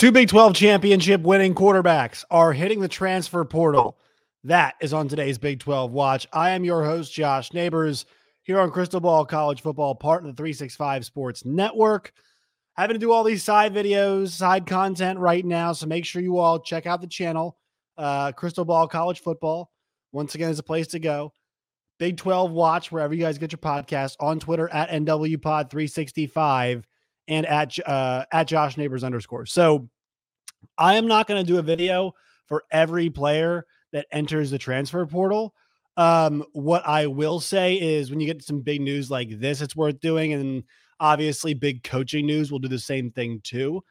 [0.00, 3.98] Two Big 12 championship winning quarterbacks are hitting the transfer portal.
[4.44, 6.26] That is on today's Big 12 Watch.
[6.32, 8.06] I am your host, Josh Neighbors,
[8.42, 12.14] here on Crystal Ball College Football, part of the 365 Sports Network.
[12.78, 15.74] Having to do all these side videos, side content right now.
[15.74, 17.58] So make sure you all check out the channel,
[17.98, 19.70] uh, Crystal Ball College Football.
[20.12, 21.34] Once again, is a place to go.
[21.98, 26.84] Big 12 Watch, wherever you guys get your podcast, on Twitter at NWPod365
[27.30, 29.46] and at uh, at Josh Neighbors underscore.
[29.46, 29.88] So
[30.76, 32.12] I am not going to do a video
[32.46, 35.54] for every player that enters the transfer portal.
[35.96, 39.76] Um, what I will say is when you get some big news like this, it's
[39.76, 40.32] worth doing.
[40.32, 40.64] And
[40.98, 43.82] obviously, big coaching news will do the same thing too.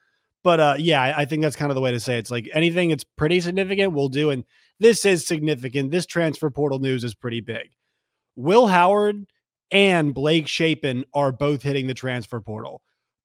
[0.44, 2.20] But uh, yeah, I, think that's kind of the way to say it.
[2.20, 4.30] it's like anything that's pretty significant, we'll do.
[4.30, 4.46] And
[4.80, 5.92] this is significant.
[5.92, 7.70] This transfer portal news is pretty big.
[8.38, 9.26] Will Howard
[9.70, 12.82] and Blake Shapen are both hitting the transfer portal.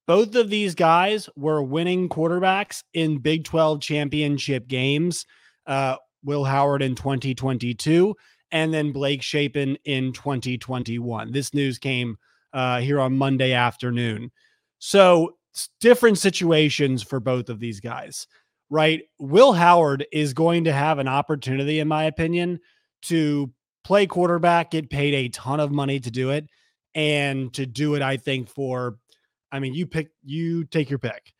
[0.06, 5.24] Both of these guys were winning quarterbacks in Big 12 championship games.
[5.66, 8.16] Uh, Will Howard in 2022,
[8.50, 11.32] and then Blake Shapen in 2021.
[11.32, 12.16] This news came
[12.52, 14.30] uh, here on Monday afternoon.
[14.78, 15.36] So,
[15.80, 18.26] different situations for both of these guys,
[18.70, 19.02] right?
[19.18, 22.60] Will Howard is going to have an opportunity, in my opinion,
[23.02, 23.52] to
[23.84, 26.48] play quarterback, get paid a ton of money to do it,
[26.94, 28.96] and to do it, I think, for
[29.54, 31.32] I mean, you pick, you take your pick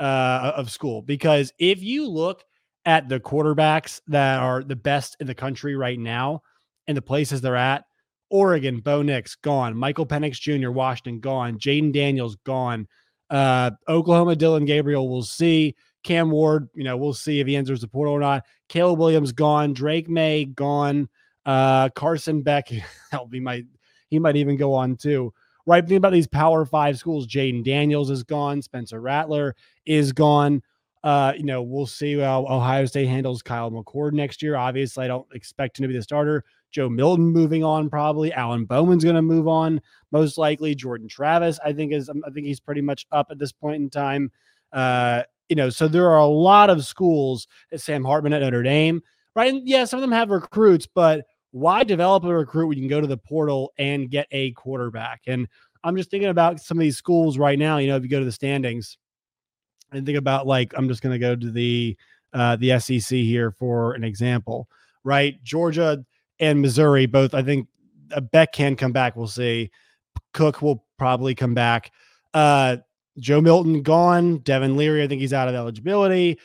[0.00, 2.42] uh, of school because if you look
[2.84, 6.42] at the quarterbacks that are the best in the country right now
[6.88, 7.84] and the places they're at,
[8.28, 10.72] Oregon, Bo Nix gone, Michael Penix Jr.
[10.72, 12.88] Washington gone, Jayden Daniels gone,
[13.30, 15.76] uh, Oklahoma Dillon Gabriel we'll see.
[16.02, 18.44] Cam Ward, you know, we'll see if he enters the portal or not.
[18.68, 21.08] Caleb Williams gone, Drake Maye gone,
[21.46, 22.68] uh, Carson Beck,
[23.12, 23.66] hell, he might
[24.08, 25.32] he might even go on too
[25.70, 25.86] right?
[25.86, 27.26] Think about these Power Five schools.
[27.26, 28.60] Jayden Daniels is gone.
[28.60, 29.54] Spencer Rattler
[29.86, 30.62] is gone.
[31.04, 34.56] Uh, you know, we'll see how Ohio State handles Kyle McCord next year.
[34.56, 36.44] Obviously, I don't expect him to be the starter.
[36.72, 38.32] Joe Milton moving on, probably.
[38.32, 39.80] Alan Bowman's going to move on,
[40.10, 40.74] most likely.
[40.74, 43.90] Jordan Travis, I think is, I think he's pretty much up at this point in
[43.90, 44.30] time.
[44.72, 47.46] Uh, you know, so there are a lot of schools.
[47.76, 49.02] Sam Hartman at Notre Dame,
[49.34, 49.52] right?
[49.52, 52.90] And yeah, some of them have recruits, but why develop a recruit when you can
[52.90, 55.22] go to the portal and get a quarterback?
[55.26, 55.48] And
[55.82, 57.78] I'm just thinking about some of these schools right now.
[57.78, 58.98] You know, if you go to the standings
[59.92, 61.96] and think about like, I'm just going to go to the
[62.32, 64.68] uh, the SEC here for an example,
[65.02, 65.42] right?
[65.42, 66.04] Georgia
[66.38, 67.34] and Missouri both.
[67.34, 67.66] I think
[68.12, 69.16] uh, Beck can come back.
[69.16, 69.70] We'll see.
[70.32, 71.90] Cook will probably come back.
[72.32, 72.76] Uh,
[73.18, 74.38] Joe Milton gone.
[74.38, 76.38] Devin Leary, I think he's out of eligibility.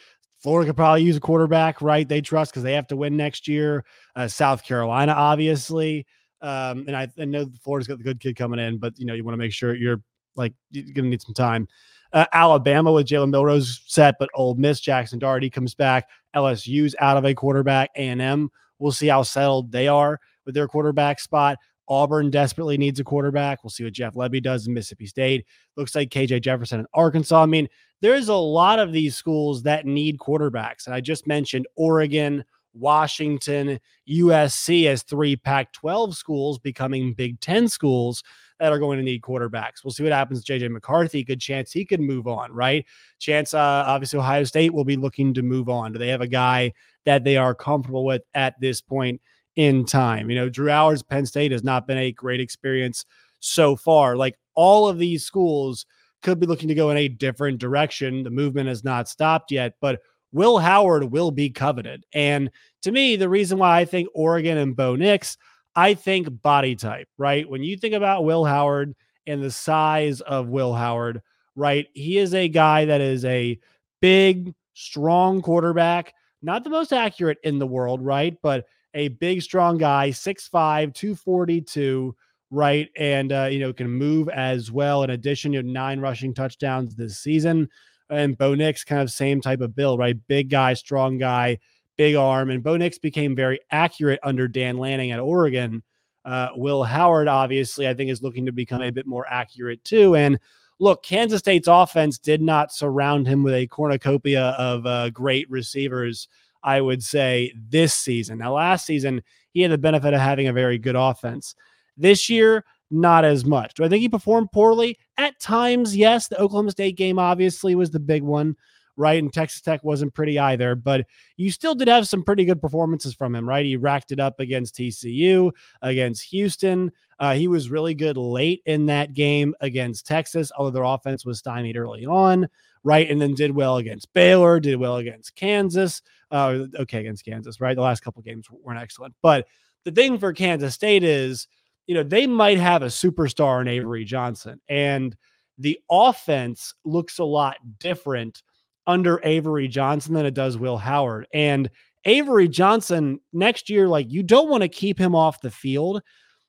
[0.46, 2.08] Florida could probably use a quarterback, right?
[2.08, 3.84] They trust because they have to win next year.
[4.16, 6.06] Uh, South Carolina, obviously.
[6.40, 9.16] Um, and I, I, know Florida's got the good kid coming in, but you know,
[9.16, 10.04] you want to make sure you're
[10.36, 11.68] like you're gonna need some time.
[12.14, 16.08] Uh, Alabama with Jalen Milroe's set, but Ole Miss Jackson Daugherty comes back.
[16.36, 17.90] LSU's out of a quarterback.
[17.96, 18.52] A and M.
[18.78, 21.58] We'll see how settled they are with their quarterback spot.
[21.88, 23.64] Auburn desperately needs a quarterback.
[23.64, 25.46] We'll see what Jeff Lebby does in Mississippi State.
[25.76, 27.42] Looks like KJ Jefferson in Arkansas.
[27.42, 27.68] I mean,
[28.02, 30.86] there's a lot of these schools that need quarterbacks.
[30.86, 33.80] And I just mentioned Oregon, Washington,
[34.10, 38.24] USC as three Pac 12 schools becoming Big 10 schools
[38.60, 39.84] that are going to need quarterbacks.
[39.84, 41.24] We'll see what happens to JJ McCarthy.
[41.24, 42.86] Good chance he could move on, right?
[43.20, 45.92] Chance, uh, obviously, Ohio State will be looking to move on.
[45.92, 46.74] Do they have a guy
[47.06, 49.22] that they are comfortable with at this point
[49.56, 50.30] in time.
[50.30, 53.06] You know, Drew Allar's Penn State has not been a great experience
[53.40, 54.16] so far.
[54.16, 55.86] Like all of these schools
[56.26, 58.24] could be looking to go in a different direction.
[58.24, 62.04] The movement has not stopped yet, but Will Howard will be coveted.
[62.16, 62.50] And
[62.82, 65.38] to me, the reason why I think Oregon and Bo Nix,
[65.76, 67.48] I think body type, right?
[67.48, 68.96] When you think about Will Howard
[69.28, 71.22] and the size of Will Howard,
[71.56, 71.88] right?
[71.94, 73.60] He is a guy that is a
[74.02, 78.36] big, strong quarterback, not the most accurate in the world, right?
[78.42, 78.66] But
[78.96, 82.16] a big, strong guy, 6'5, 242,
[82.52, 82.90] right?
[82.98, 85.04] And, uh, you know, can move as well.
[85.04, 87.70] In addition, you to nine rushing touchdowns this season.
[88.10, 90.16] And Bo Nix, kind of same type of build, right?
[90.28, 91.60] Big guy, strong guy,
[91.98, 92.52] big arm.
[92.52, 95.82] And Bo Nix became very accurate under Dan Lanning at Oregon.
[96.24, 100.16] Uh, Will Howard, obviously, I think is looking to become a bit more accurate too.
[100.16, 100.40] And
[100.80, 106.28] look, Kansas State's offense did not surround him with a cornucopia of uh, great receivers
[106.66, 108.40] I would say, this season.
[108.40, 109.22] Now, last season,
[109.52, 111.56] he had the benefit of having a very good offense.
[111.98, 113.74] This year, not as much.
[113.74, 114.98] Do I think he performed poorly?
[115.18, 116.28] At times, yes.
[116.28, 118.56] The Oklahoma State game obviously was the big one,
[118.96, 119.22] right?
[119.22, 121.06] And Texas Tech wasn't pretty either, but
[121.38, 123.66] you still did have some pretty good performances from him, right?
[123.66, 125.52] He racked it up against TCU,
[125.82, 130.84] against Houston, Uh, he was really good late in that game against Texas, although their
[130.84, 132.48] offense was stymied early on,
[132.84, 133.10] right?
[133.10, 136.02] And then did well against Baylor, did well against Kansas.
[136.30, 137.76] Uh, okay, against Kansas, right?
[137.76, 139.16] The last couple games weren't excellent.
[139.22, 139.48] But
[139.86, 141.48] the thing for Kansas State is,
[141.88, 145.16] you know, they might have a superstar in Avery Johnson, and
[145.58, 148.44] the offense looks a lot different
[148.88, 151.28] under Avery Johnson than it does Will Howard.
[151.34, 151.70] And
[152.06, 156.02] Avery Johnson next year, like you don't want to keep him off the field.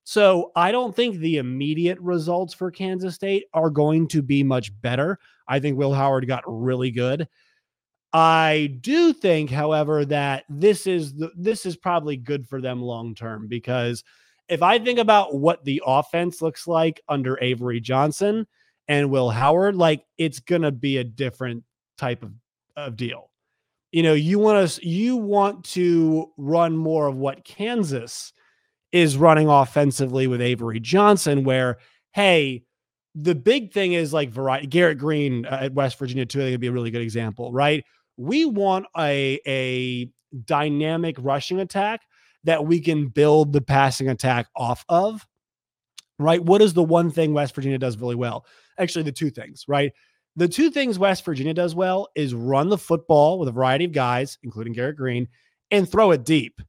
[0.05, 4.71] So I don't think the immediate results for Kansas State are going to be much
[4.81, 5.19] better.
[5.49, 7.27] I think Will Howard got really good.
[8.13, 13.15] I do think, however, that this is the, this is probably good for them long
[13.15, 14.05] term because
[14.49, 18.47] if I think about what the offense looks like under Avery Johnson
[18.89, 21.65] and Will Howard, like it's gonna be a different
[21.99, 22.33] type of,
[22.77, 23.31] of deal.
[23.93, 28.33] You know, you want to you want to run more of what Kansas
[28.93, 31.79] is running offensively with Avery Johnson, where
[32.13, 32.65] hey,
[33.15, 34.67] the big thing is like variety.
[34.67, 36.41] Garrett Greene uh, at West Virginia too.
[36.41, 37.85] I think would be a really good example, right?
[38.17, 40.11] We want a a
[40.45, 42.03] dynamic rushing attack
[42.47, 45.27] that we can build the passing attack off of.
[46.19, 46.43] Right?
[46.43, 48.47] What is the one thing West Virginia does really well?
[48.79, 49.93] Actually, the two things, right?
[50.37, 53.93] The two things West Virginia does well is run the football with a variety of
[53.93, 55.29] guys, including Garrett Greene,
[55.71, 56.61] and throw it deep.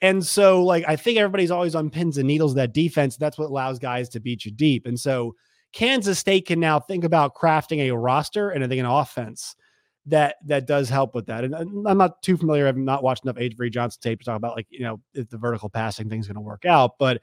[0.00, 3.16] And so, like, I think everybody's always on pins and needles that defense.
[3.16, 4.86] That's what allows guys to beat you deep.
[4.86, 5.34] And so,
[5.72, 9.54] Kansas State can now think about crafting a roster and I think an offense
[10.06, 11.44] that that does help with that.
[11.44, 12.66] And I'm not too familiar.
[12.66, 15.38] I've not watched enough Avery Johnson tape to talk about like you know if the
[15.38, 17.20] vertical passing thing's going to work out, but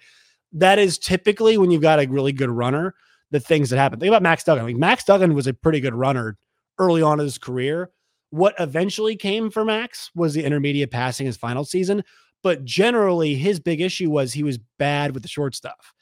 [0.53, 2.95] that is typically when you've got a really good runner
[3.31, 3.99] the things that happen.
[3.99, 4.65] Think about Max Duggan.
[4.65, 6.37] Like Max Duggan was a pretty good runner
[6.77, 7.91] early on in his career.
[8.29, 12.03] What eventually came for Max was the intermediate passing his final season.
[12.43, 15.93] But generally, his big issue was he was bad with the short stuff.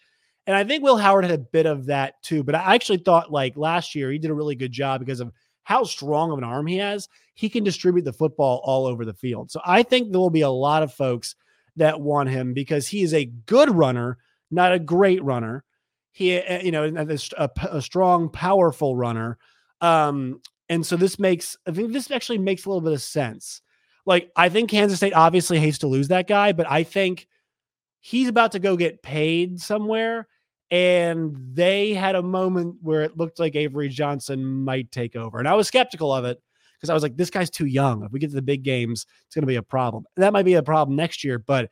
[0.46, 2.44] And I think Will Howard had a bit of that too.
[2.44, 5.32] But I actually thought like last year, he did a really good job because of
[5.64, 7.10] how strong of an arm he has.
[7.34, 9.52] He can distribute the football all over the field.
[9.52, 11.36] So I think there will be a lot of folks
[11.76, 14.18] that want him because he is a good runner,
[14.52, 15.64] not a great runner
[16.14, 19.38] he eh, you know a, a strong powerful runner
[19.82, 20.40] um
[20.70, 23.62] and so this makes i think this actually makes a little bit of sense
[24.06, 27.28] like i think kansas state obviously hates to lose that guy but i think
[28.00, 30.28] he's about to go get paid somewhere
[30.74, 35.48] and they had a moment where it looked like avery johnson might take over and
[35.48, 36.42] i was skeptical of it
[36.76, 39.06] because i was like this guy's too young if we get to the big games
[39.26, 41.70] it's going to be a problem that might be a problem next year but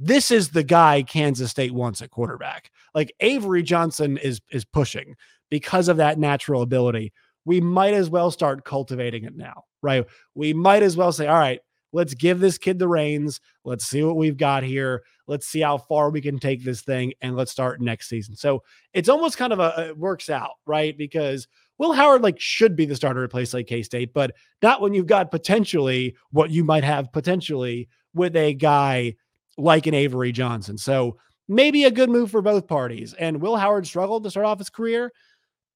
[0.00, 2.70] this is the guy Kansas State wants at quarterback.
[2.94, 5.14] Like Avery Johnson is is pushing
[5.50, 7.12] because of that natural ability.
[7.44, 10.06] We might as well start cultivating it now, right?
[10.34, 11.60] We might as well say, all right,
[11.92, 13.40] let's give this kid the reins.
[13.64, 15.02] Let's see what we've got here.
[15.26, 18.36] Let's see how far we can take this thing and let's start next season.
[18.36, 20.96] So it's almost kind of a it works out, right?
[20.96, 21.46] Because
[21.78, 24.32] Will Howard like should be the starter at place like K State, but
[24.62, 29.14] not when you've got potentially what you might have potentially with a guy
[29.56, 30.78] like an Avery Johnson.
[30.78, 31.16] So
[31.48, 33.14] maybe a good move for both parties.
[33.14, 35.12] And Will Howard struggled to start off his career.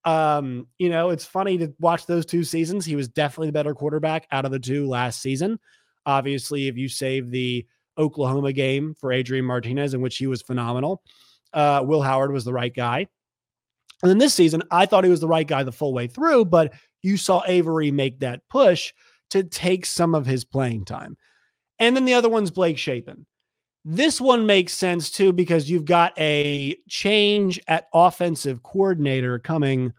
[0.05, 2.85] Um, you know, it's funny to watch those two seasons.
[2.85, 5.59] He was definitely the better quarterback out of the two last season.
[6.06, 7.67] Obviously, if you save the
[7.99, 11.03] Oklahoma game for Adrian Martinez, in which he was phenomenal,
[11.53, 13.06] uh, Will Howard was the right guy.
[14.03, 16.47] And then this season, I thought he was the right guy the full way through,
[16.47, 18.93] but you saw Avery make that push
[19.31, 21.17] to take some of his playing time.
[21.79, 23.27] And then the other one's Blake Shapen.
[23.84, 29.93] This one makes sense too because you've got a change at offensive coordinator coming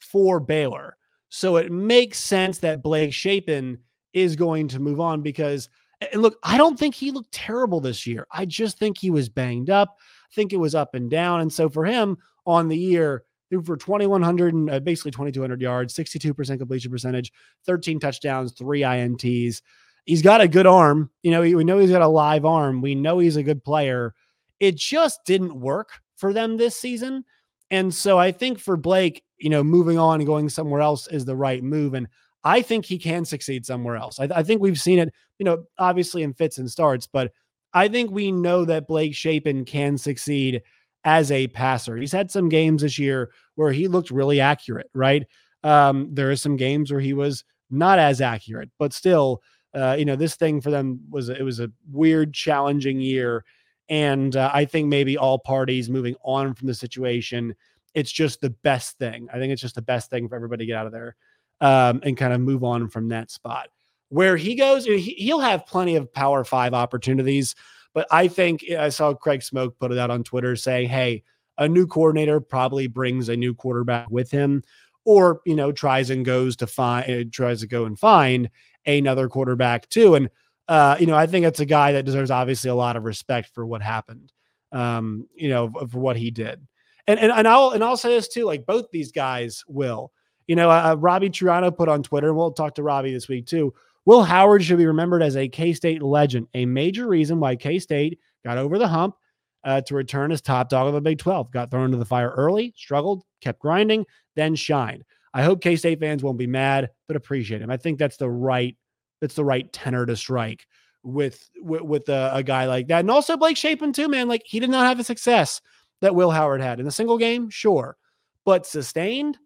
[0.00, 0.96] for Baylor.
[1.30, 3.78] So it makes sense that Blake Shapen
[4.12, 5.68] is going to move on because
[6.12, 8.26] and look, I don't think he looked terrible this year.
[8.32, 9.98] I just think he was banged up.
[9.98, 11.42] I think it was up and down.
[11.42, 15.94] And so for him on the year, threw for 2,100 and uh, basically 2,200 yards,
[15.94, 17.32] 62% completion percentage,
[17.66, 19.60] 13 touchdowns, three INTs
[20.04, 21.10] he's got a good arm.
[21.22, 22.80] You know, we know he's got a live arm.
[22.80, 24.14] We know he's a good player.
[24.58, 27.24] It just didn't work for them this season.
[27.70, 31.24] And so I think for Blake, you know, moving on and going somewhere else is
[31.24, 31.94] the right move.
[31.94, 32.08] And
[32.44, 34.18] I think he can succeed somewhere else.
[34.18, 37.32] I, I think we've seen it, you know, obviously in fits and starts, but
[37.72, 40.62] I think we know that Blake Shapen can succeed
[41.04, 41.96] as a passer.
[41.96, 45.26] He's had some games this year where he looked really accurate, right?
[45.62, 49.42] Um, there are some games where he was not as accurate, but still,
[49.74, 53.44] uh, you know, this thing for them was it was a weird, challenging year,
[53.88, 57.54] and uh, I think maybe all parties moving on from the situation,
[57.94, 59.28] it's just the best thing.
[59.32, 61.16] I think it's just the best thing for everybody to get out of there
[61.60, 63.68] um, and kind of move on from that spot.
[64.08, 67.54] Where he goes, he, he'll have plenty of Power Five opportunities,
[67.94, 71.22] but I think I saw Craig Smoak put it out on Twitter saying, "Hey."
[71.60, 74.64] a new coordinator probably brings a new quarterback with him,
[75.04, 78.50] or you know tries and goes to find uh, tries to go and find
[78.86, 80.14] another quarterback too.
[80.16, 80.30] And
[80.68, 83.50] uh, you know, I think it's a guy that deserves obviously a lot of respect
[83.54, 84.32] for what happened.
[84.72, 86.66] Um, you know, for what he did.
[87.06, 90.12] And and and I'll and I'll say this too, like both these guys will.
[90.50, 93.46] You know, uh, Robbie Triano put on Twitter, and we'll talk to Robbie this week
[93.46, 93.72] too.
[94.04, 97.78] Will Howard should be remembered as a K State legend, a major reason why K
[97.78, 99.14] State got over the hump
[99.62, 101.52] uh, to return as top dog of the Big 12.
[101.52, 104.04] Got thrown into the fire early, struggled, kept grinding,
[104.34, 105.04] then shined.
[105.32, 107.70] I hope K State fans won't be mad, but appreciate him.
[107.70, 108.76] I think that's the right
[109.20, 110.66] that's the right tenor to strike
[111.04, 114.26] with with, with a, a, guy like that, and also Blake Shapen too, man.
[114.26, 115.60] Like he did not have the success
[116.00, 117.96] that Will Howard had in a single game, sure,
[118.44, 119.38] but sustained.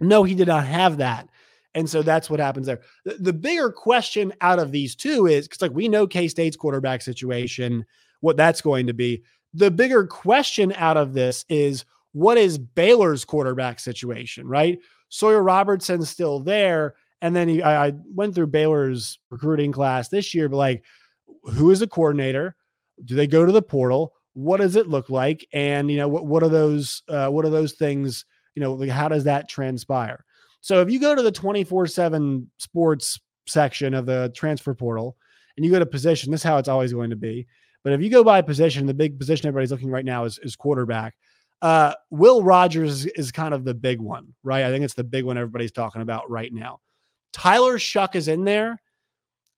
[0.00, 1.28] No, he did not have that.
[1.74, 2.80] And so that's what happens there.
[3.04, 6.56] The, the bigger question out of these two is because, like, we know K State's
[6.56, 7.84] quarterback situation,
[8.20, 9.22] what that's going to be.
[9.52, 14.78] The bigger question out of this is what is Baylor's quarterback situation, right?
[15.08, 16.94] Sawyer Robertson's still there.
[17.20, 20.84] And then he, I, I went through Baylor's recruiting class this year, but like,
[21.44, 22.56] who is a coordinator?
[23.04, 24.14] Do they go to the portal?
[24.32, 25.46] What does it look like?
[25.52, 28.24] And you know, what what are those uh, what are those things?
[28.56, 30.24] You know, like how does that transpire?
[30.60, 35.16] So if you go to the 24 7 sports section of the transfer portal
[35.56, 37.46] and you go to position, this is how it's always going to be.
[37.84, 40.56] But if you go by position, the big position everybody's looking right now is, is
[40.56, 41.14] quarterback.
[41.62, 44.64] Uh, Will Rogers is kind of the big one, right?
[44.64, 46.80] I think it's the big one everybody's talking about right now.
[47.32, 48.80] Tyler Shough is in there.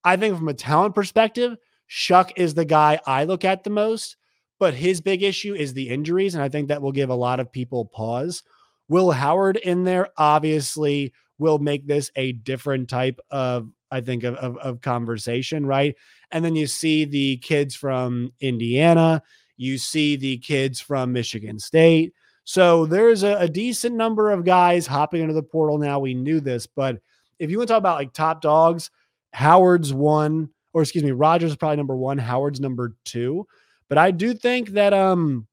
[0.05, 1.57] I think from a talent perspective,
[1.89, 4.17] Shough is the guy I look at the most,
[4.59, 6.35] but his big issue is the injuries.
[6.35, 8.43] And I think that will give a lot of people pause.
[8.89, 14.35] Will Howard in there obviously will make this a different type of, I think, of,
[14.37, 15.95] of, of conversation, right?
[16.31, 19.23] And then you see the kids from Indiana,
[19.57, 22.13] you see the kids from Michigan State.
[22.45, 25.99] So there's a, a, decent number of guys hopping into the portal now.
[25.99, 26.99] We knew this, but
[27.39, 28.91] if you want to talk about like top dogs,
[29.33, 33.47] Howard's one, or excuse me, Rogers is probably number one, Howard's number two.
[33.89, 35.47] But I do think that um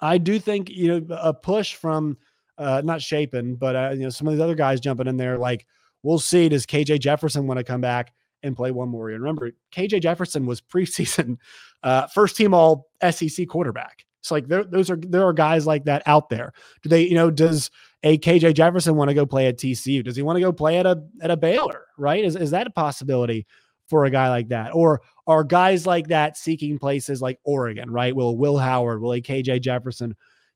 [0.00, 2.16] I do think you know a push from
[2.60, 5.38] uh, not Shapen, but uh, you know some of these other guys jumping in there.
[5.38, 5.66] Like
[6.02, 6.48] we'll see.
[6.48, 8.12] Does KJ Jefferson want to come back
[8.42, 9.18] and play one more year?
[9.18, 11.38] Remember, KJ Jefferson was preseason
[11.82, 14.04] uh, first team All SEC quarterback.
[14.20, 16.52] So like there, those are there are guys like that out there.
[16.82, 17.70] Do they, you know, does
[18.02, 20.04] a KJ Jefferson want to go play at TCU?
[20.04, 21.86] Does he want to go play at a at a Baylor?
[21.96, 22.22] Right?
[22.22, 23.46] Is is that a possibility
[23.88, 24.74] for a guy like that?
[24.74, 27.90] Or are guys like that seeking places like Oregon?
[27.90, 28.14] Right?
[28.14, 29.00] Will Will Howard?
[29.00, 30.14] Will a KJ Jefferson?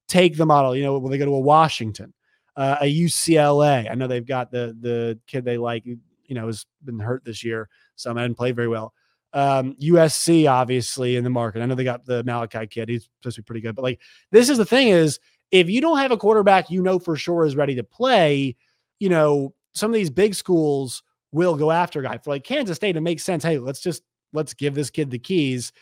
[0.08, 0.76] Take the model.
[0.76, 2.12] You know, when they go to a Washington,
[2.56, 3.90] uh, a UCLA.
[3.90, 5.84] I know they've got the the kid they like.
[5.84, 8.94] You know, has been hurt this year, so I didn't play very well.
[9.32, 11.60] Um, USC obviously in the market.
[11.60, 12.88] I know they got the Malachi kid.
[12.88, 15.18] He's supposed to be pretty good, but like this is the thing is
[15.50, 18.56] if you don't have a quarterback you know for sure is ready to play,
[19.00, 22.16] you know, some of these big schools will go after a guy.
[22.18, 23.42] For like Kansas State, it makes sense.
[23.42, 25.72] Hey, let's just let's give this kid the keys,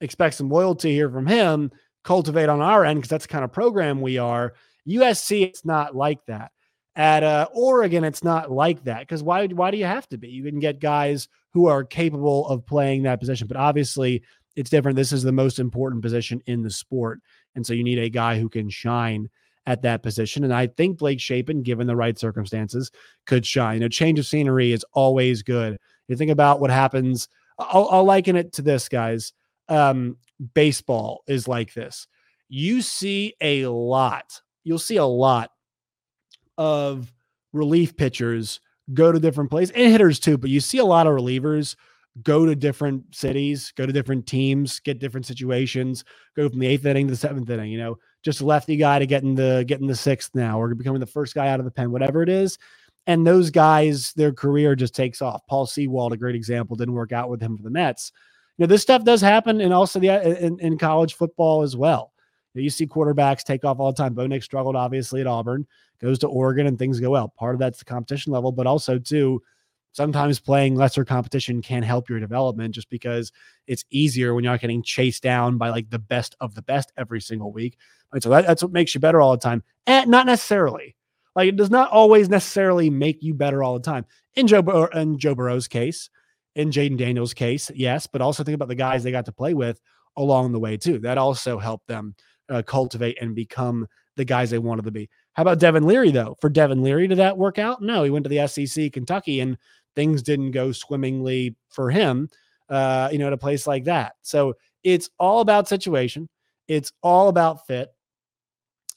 [0.00, 1.70] expect some loyalty here from him
[2.04, 4.54] cultivate on our end because that's the kind of program we are.
[4.88, 6.52] USC, it's not like that.
[6.96, 9.46] At uh, Oregon, it's not like that because why?
[9.46, 10.28] Why do you have to be?
[10.28, 14.22] You can get guys who are capable of playing that position, but obviously
[14.56, 14.96] it's different.
[14.96, 17.20] This is the most important position in the sport,
[17.54, 19.30] and so you need a guy who can shine
[19.66, 20.42] at that position.
[20.42, 22.90] And I think Blake Shapen, given the right circumstances,
[23.26, 23.74] could shine.
[23.74, 25.78] You know, change of scenery is always good.
[26.08, 27.28] You think about what happens.
[27.58, 29.32] I'll, I'll liken it to this, guys.
[29.70, 30.16] Um,
[30.54, 32.06] baseball is like this.
[32.48, 35.52] You see a lot, you'll see a lot
[36.58, 37.12] of
[37.52, 38.60] relief pitchers
[38.92, 41.76] go to different places and hitters too, but you see a lot of relievers
[42.22, 46.04] go to different cities, go to different teams, get different situations,
[46.36, 48.98] go from the eighth inning to the seventh inning, you know, just a lefty guy
[48.98, 51.70] to getting the getting the sixth now or becoming the first guy out of the
[51.70, 52.58] pen, whatever it is.
[53.06, 55.40] And those guys, their career just takes off.
[55.48, 58.12] Paul Sewald, a great example, didn't work out with him for the Mets
[58.60, 62.12] know, this stuff does happen and also the uh, in, in college football as well.
[62.54, 64.14] You, know, you see quarterbacks take off all the time.
[64.14, 65.66] Bo Nix struggled obviously at Auburn,
[66.00, 67.28] goes to Oregon and things go well.
[67.28, 69.42] Part of that's the competition level, but also too,
[69.92, 73.32] sometimes playing lesser competition can help your development just because
[73.66, 76.92] it's easier when you're not getting chased down by like the best of the best
[76.96, 77.76] every single week.
[78.12, 79.62] Right, so that, that's what makes you better all the time.
[79.86, 80.96] And not necessarily.
[81.36, 84.04] Like it does not always necessarily make you better all the time.
[84.34, 86.10] In Joe in Joe Burrow's case,
[86.54, 89.54] in Jayden Daniels' case, yes, but also think about the guys they got to play
[89.54, 89.80] with
[90.16, 90.98] along the way too.
[90.98, 92.14] That also helped them
[92.48, 95.08] uh, cultivate and become the guys they wanted to be.
[95.34, 96.36] How about Devin Leary though?
[96.40, 97.82] For Devin Leary, did that work out?
[97.82, 99.56] No, he went to the SEC, Kentucky, and
[99.94, 102.28] things didn't go swimmingly for him.
[102.68, 104.12] Uh, you know, at a place like that.
[104.22, 104.54] So
[104.84, 106.28] it's all about situation.
[106.68, 107.88] It's all about fit.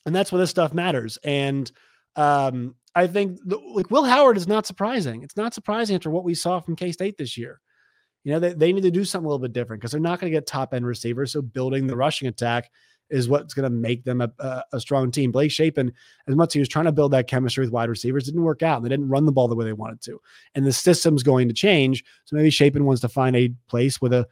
[0.05, 1.17] And that's where this stuff matters.
[1.23, 1.71] And
[2.15, 5.23] um, I think the, like Will Howard is not surprising.
[5.23, 7.59] It's not surprising after what we saw from K State this year.
[8.23, 10.19] You know, they, they need to do something a little bit different because they're not
[10.19, 11.33] going to get top end receivers.
[11.33, 12.69] So building the rushing attack
[13.09, 15.31] is what's going to make them a, a, a, strong team.
[15.31, 15.91] Blake Shapen,
[16.27, 18.63] as much as he was trying to build that chemistry with wide receivers, didn't work
[18.63, 18.81] out.
[18.81, 20.19] They didn't run the ball the way they wanted to.
[20.55, 22.03] And the system's going to change.
[22.25, 24.25] So maybe Shapen wants to find a place with a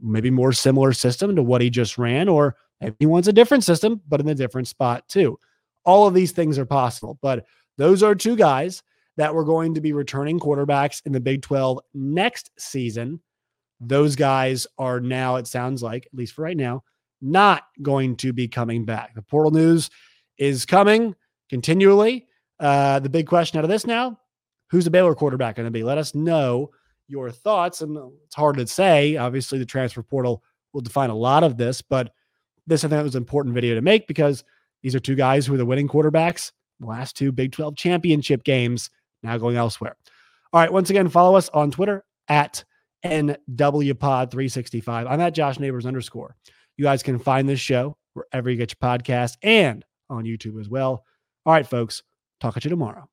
[0.00, 3.64] maybe more similar system to what he just ran, or maybe he wants a different
[3.64, 5.38] system, but in a different spot too.
[5.84, 7.18] All of these things are possible.
[7.20, 7.44] But
[7.78, 8.82] those are two guys
[9.16, 13.20] that were going to be returning quarterbacks in the Big 12 next season.
[13.80, 16.82] Those guys are now, it sounds like, at least for right now,
[17.20, 19.14] not going to be coming back.
[19.14, 19.90] The portal news
[20.38, 21.14] is coming
[21.48, 22.26] continually.
[22.58, 24.18] Uh, the big question out of this now
[24.72, 25.84] who's the Baylor quarterback going to be?
[25.84, 26.70] Let us know
[27.06, 27.82] your thoughts.
[27.82, 29.16] And it's hard to say.
[29.16, 32.12] Obviously, the transfer portal will define a lot of this, but
[32.66, 34.42] this I think was an important video to make because
[34.82, 36.52] these are two guys who are the winning quarterbacks
[36.86, 38.90] last two Big 12 championship games,
[39.22, 39.96] now going elsewhere.
[40.52, 40.72] All right.
[40.72, 42.64] Once again, follow us on Twitter at
[43.04, 45.10] NWPod365.
[45.10, 46.36] I'm at Josh Neighbors underscore.
[46.76, 50.68] You guys can find this show wherever you get your podcast and on YouTube as
[50.68, 51.04] well.
[51.46, 52.02] All right, folks.
[52.40, 53.08] Talk to you tomorrow.